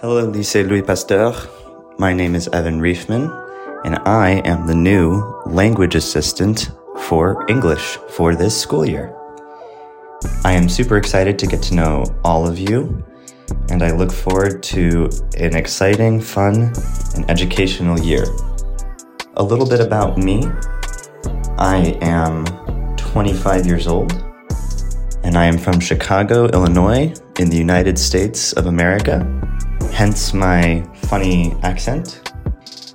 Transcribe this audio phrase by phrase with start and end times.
[0.00, 1.34] Hello, Lycée Louis Pasteur.
[1.98, 3.28] My name is Evan Reifman,
[3.84, 6.70] and I am the new language assistant
[7.00, 9.14] for English for this school year.
[10.42, 13.04] I am super excited to get to know all of you,
[13.68, 16.72] and I look forward to an exciting, fun,
[17.14, 18.24] and educational year.
[19.36, 20.48] A little bit about me
[21.58, 22.46] I am
[22.96, 24.12] 25 years old,
[25.24, 29.49] and I am from Chicago, Illinois, in the United States of America,
[30.00, 32.32] hence my funny accent.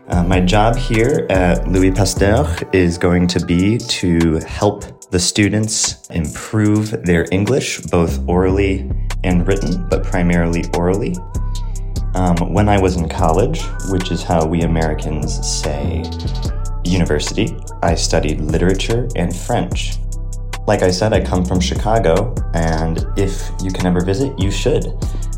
[0.07, 6.09] Uh, my job here at Louis Pasteur is going to be to help the students
[6.09, 8.89] improve their English, both orally
[9.23, 11.15] and written, but primarily orally.
[12.15, 16.03] Um, when I was in college, which is how we Americans say
[16.83, 19.99] university, I studied literature and French.
[20.65, 24.85] Like I said, I come from Chicago, and if you can ever visit, you should.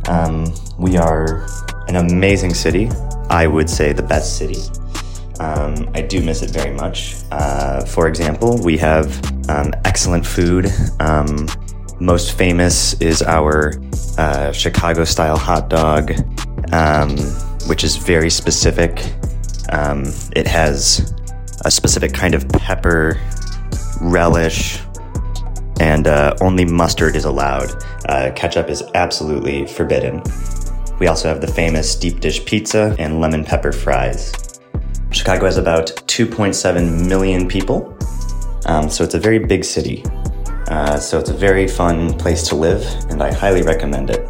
[0.08, 1.46] Um, we are
[1.88, 2.90] an amazing city.
[3.30, 4.62] I would say the best city.
[5.40, 7.16] Um, I do miss it very much.
[7.32, 10.72] Uh, for example, we have um, excellent food.
[11.00, 11.48] Um,
[12.00, 13.74] most famous is our
[14.18, 16.14] uh, Chicago style hot dog,
[16.72, 17.18] um,
[17.68, 19.14] which is very specific.
[19.72, 20.06] Um,
[20.36, 21.14] it has
[21.66, 23.20] a specific kind of pepper,
[24.02, 24.80] relish,
[25.80, 27.72] and uh, only mustard is allowed.
[28.08, 30.22] Uh, ketchup is absolutely forbidden.
[31.00, 34.34] We also have the famous deep dish pizza and lemon pepper fries.
[35.12, 37.98] Chicago has about 2.7 million people,
[38.66, 40.04] um, so it's a very big city.
[40.68, 44.28] Uh, so it's a very fun place to live, and I highly recommend it.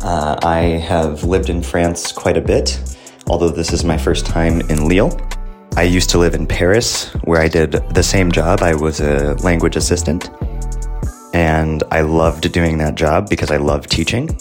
[0.00, 2.80] Uh, I have lived in France quite a bit,
[3.28, 5.16] although this is my first time in Lille.
[5.76, 8.60] I used to live in Paris, where I did the same job.
[8.60, 10.28] I was a language assistant.
[11.32, 14.38] And I loved doing that job because I love teaching.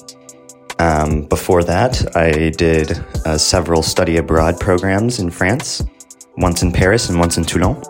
[0.80, 2.92] Um, before that, I did
[3.25, 5.84] uh, several study abroad programs in France,
[6.38, 7.81] once in Paris and once in Toulon.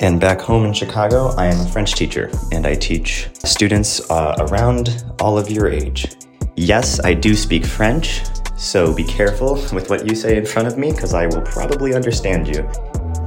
[0.00, 4.36] And back home in Chicago, I am a French teacher and I teach students uh,
[4.38, 6.16] around all of your age.
[6.56, 8.22] Yes, I do speak French,
[8.56, 11.94] so be careful with what you say in front of me because I will probably
[11.94, 12.68] understand you.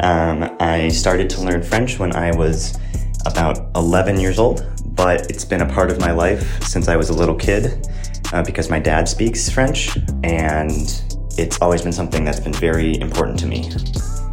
[0.02, 2.78] Um, I started to learn French when I was
[3.26, 4.66] about 11 years old,
[4.98, 7.88] but it's been a part of my life since I was a little kid
[8.34, 11.02] uh, because my dad speaks French and
[11.38, 13.72] it's always been something that's been very important to me.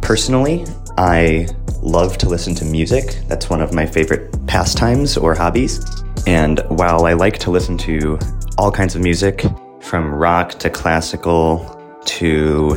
[0.01, 0.65] Personally,
[0.97, 1.47] I
[1.81, 3.19] love to listen to music.
[3.27, 5.79] That's one of my favorite pastimes or hobbies.
[6.27, 8.17] And while I like to listen to
[8.57, 9.45] all kinds of music,
[9.85, 11.71] from rock to classical
[12.05, 12.75] to,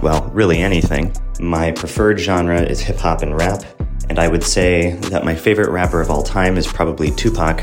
[0.00, 1.12] well, really anything.
[1.40, 3.64] My preferred genre is hip hop and rap,
[4.08, 7.62] and I would say that my favorite rapper of all time is probably Tupac,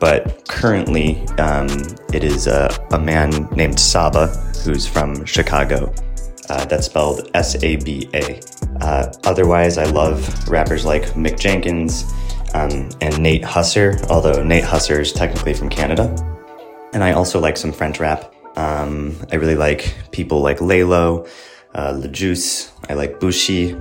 [0.00, 1.68] but currently um,
[2.12, 4.28] it is a, a, man named Saba
[4.64, 5.92] who's from Chicago.
[6.48, 8.40] Uh, that's spelled S A B A.
[8.80, 12.04] Uh, otherwise, I love rappers like Mick Jenkins
[12.54, 16.14] um, and Nate Husser, although Nate Husser is technically from Canada.
[16.92, 18.34] And I also like some French rap.
[18.56, 21.28] Um, I really like people like Laylow,
[21.74, 22.70] uh, Le Juiice.
[22.88, 23.80] I like Bushi,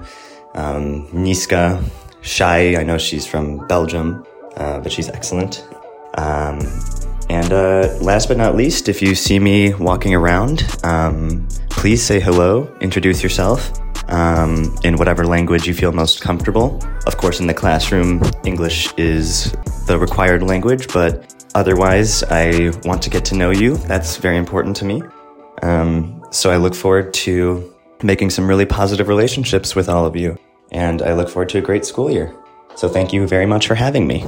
[0.56, 1.84] um, Niska,
[2.22, 2.78] Shay.
[2.78, 4.26] I know she's from Belgium,
[4.58, 5.68] uh, but she's excellent.
[6.18, 6.60] Um,
[7.30, 12.20] and uh, last but not least, if you see me walking around, um, please say
[12.20, 13.72] hello, introduce yourself
[14.10, 16.80] um, in whatever language you feel most comfortable.
[17.08, 19.52] Of course, in the classroom, English is
[19.88, 23.76] the required language, but Otherwise, I want to get to know you.
[23.76, 25.04] That's very important to me.
[25.62, 27.74] Um, so I look forward to
[28.04, 30.38] making some really positive relationships with all of you.
[30.72, 32.34] And I look forward to a great school year.
[32.76, 34.26] So thank you very much for having me.